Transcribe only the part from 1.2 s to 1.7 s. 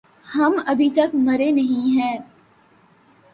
مریں